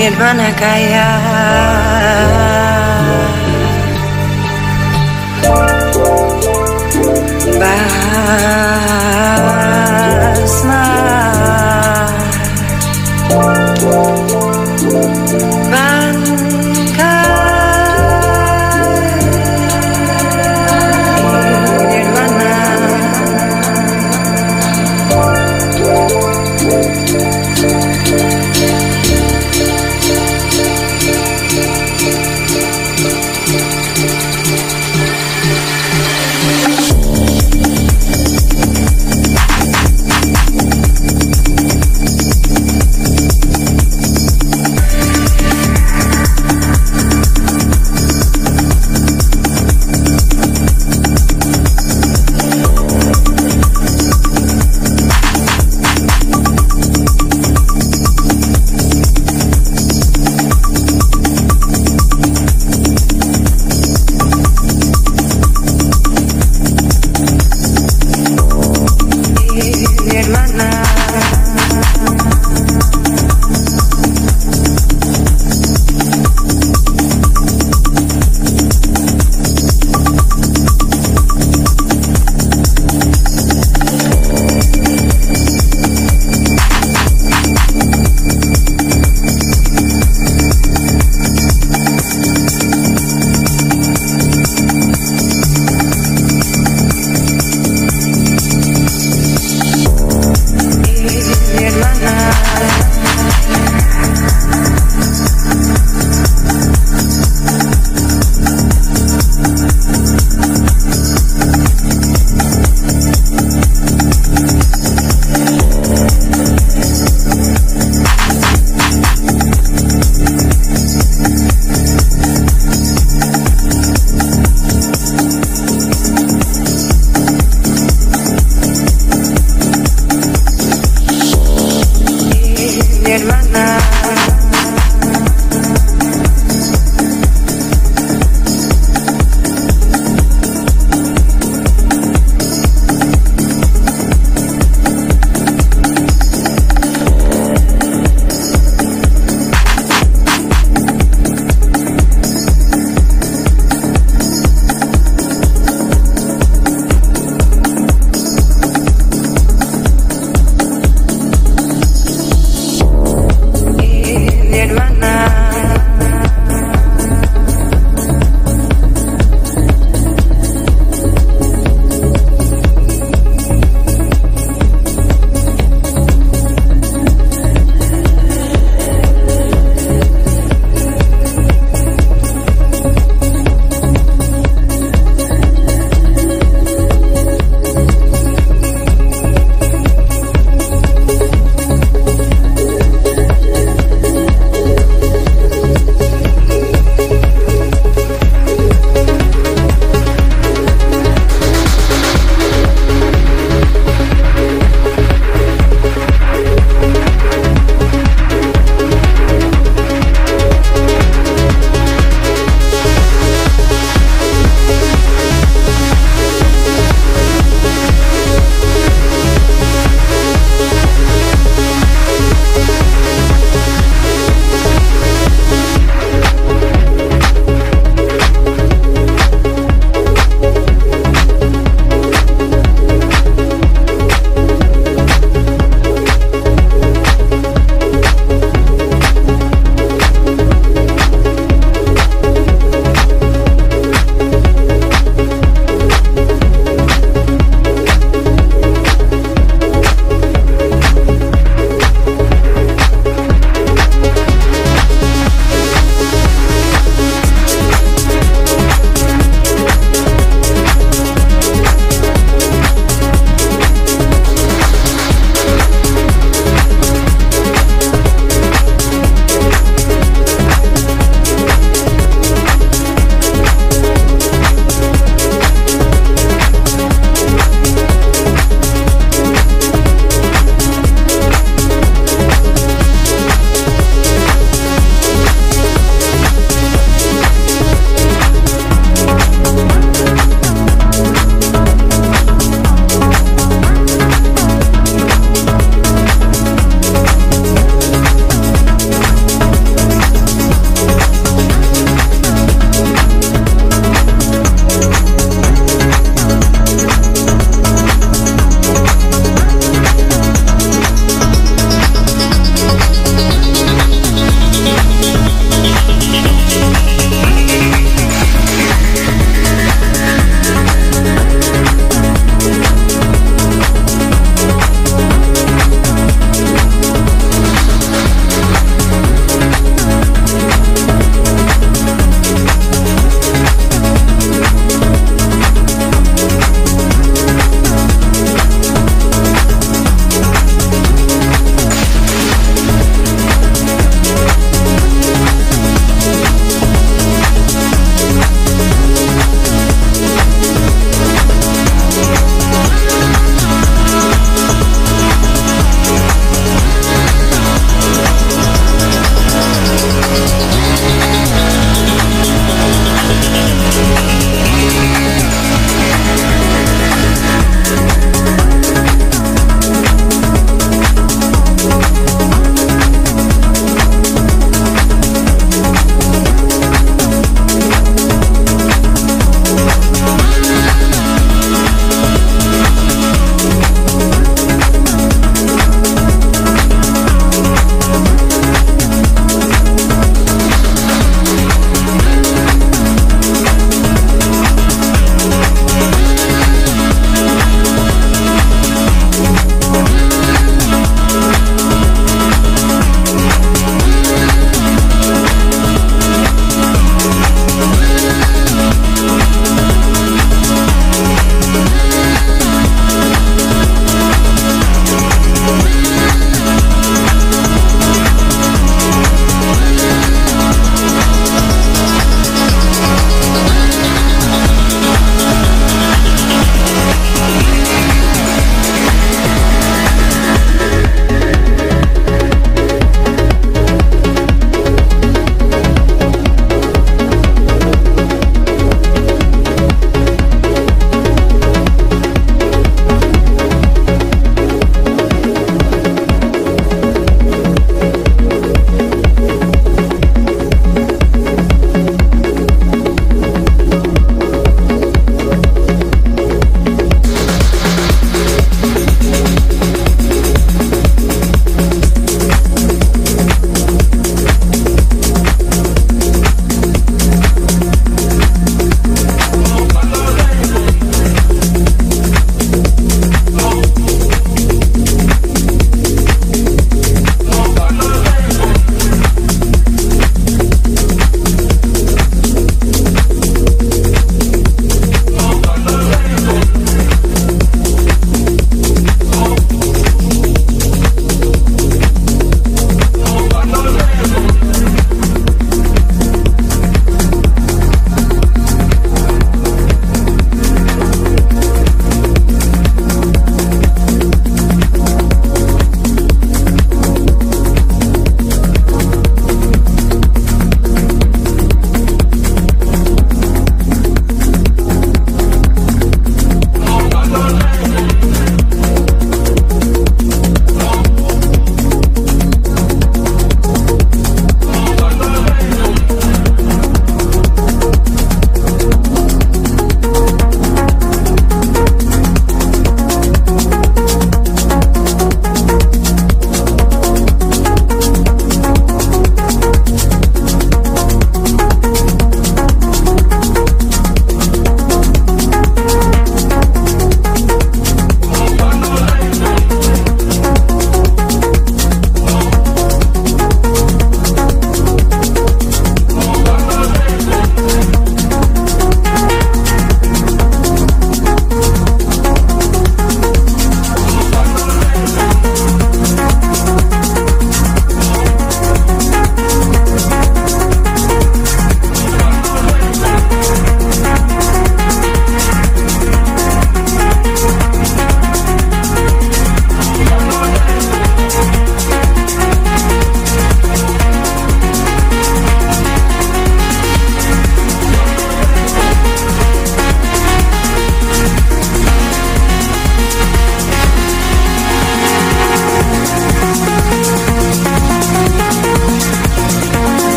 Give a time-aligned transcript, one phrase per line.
[0.00, 1.29] mi hermana calla.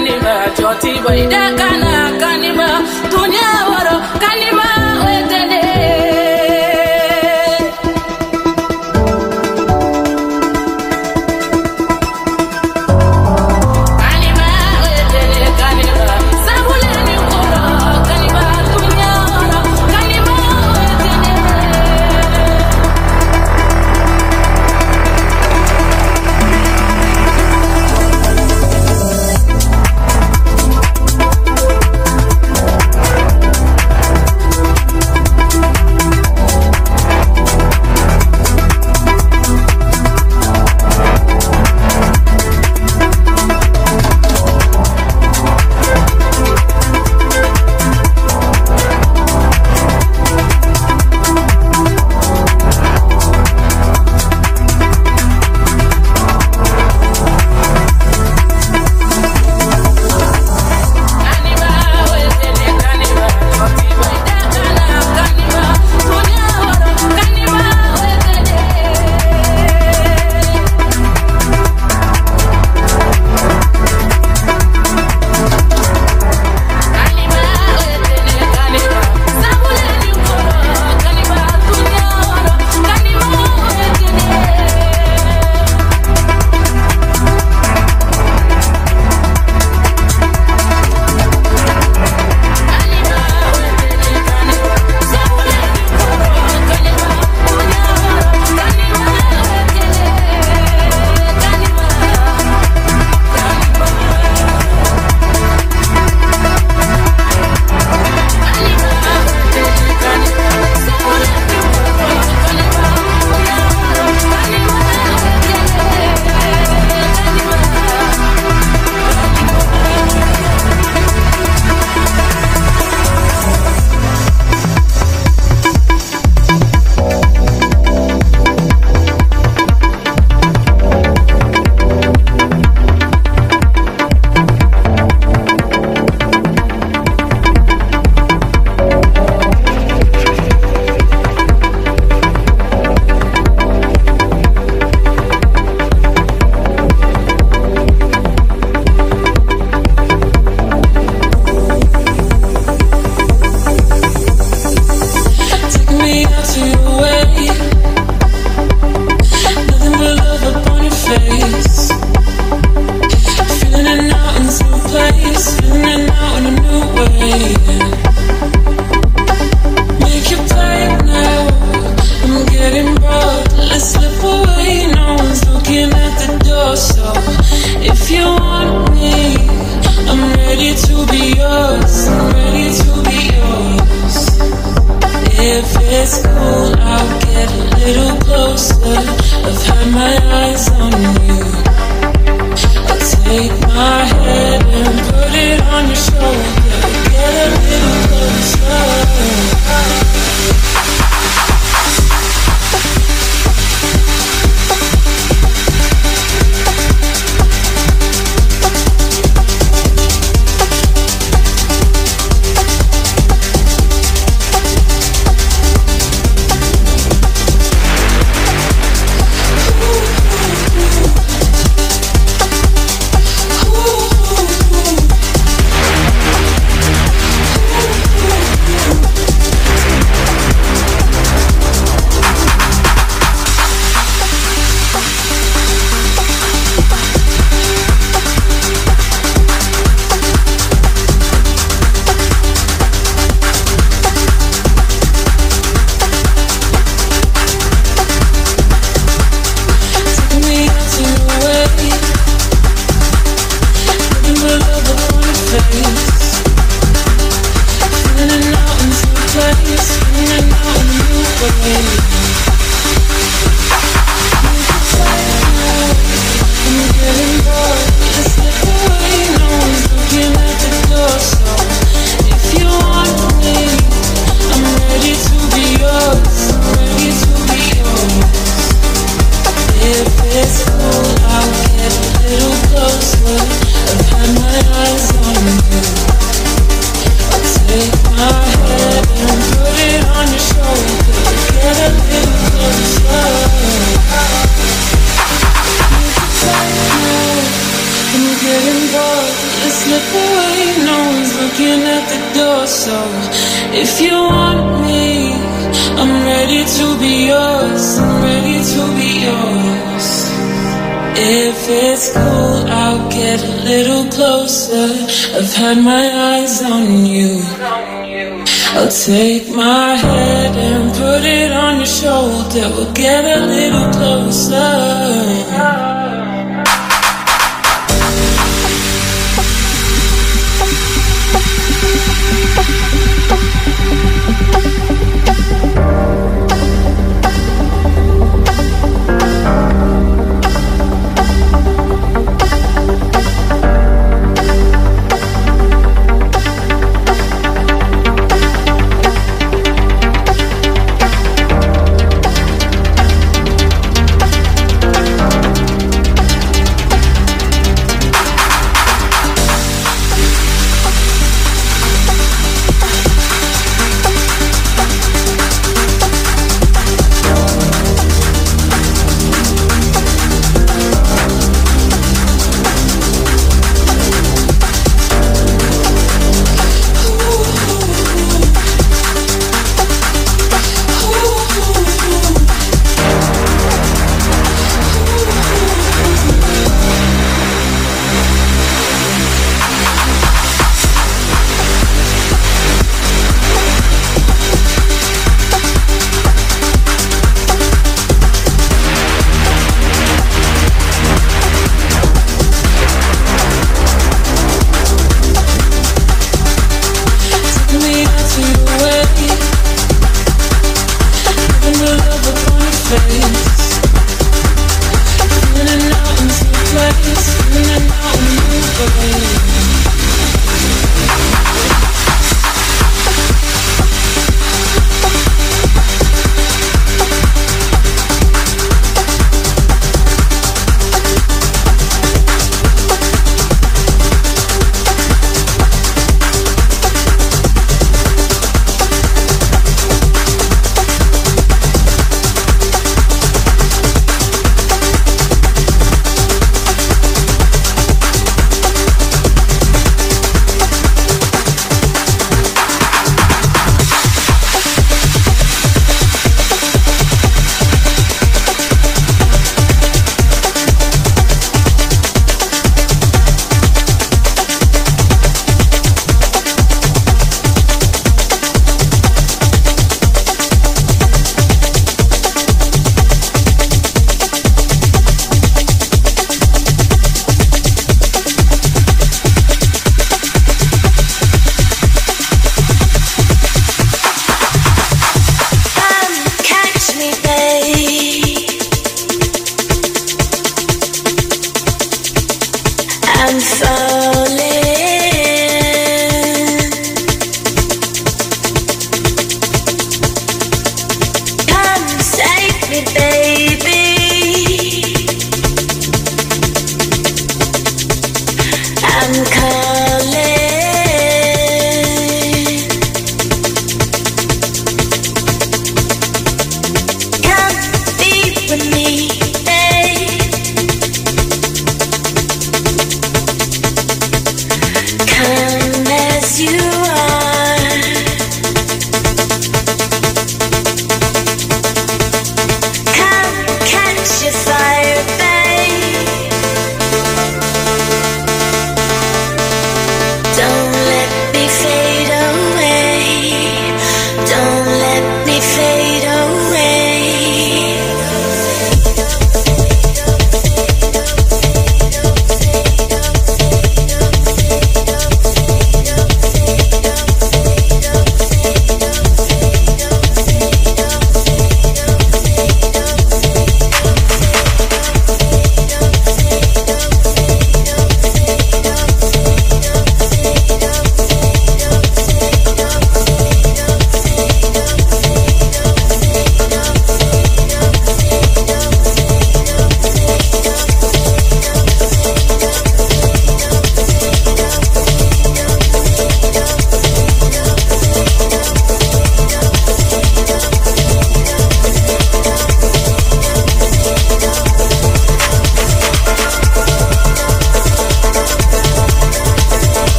[0.00, 1.89] Wetele kaniba choti boide kana kaniba